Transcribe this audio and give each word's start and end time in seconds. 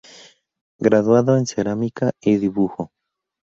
Graduado 0.79 1.37
en 1.37 1.45
Cerámica 1.45 2.11
y 2.21 2.37
Dibujo. 2.37 2.89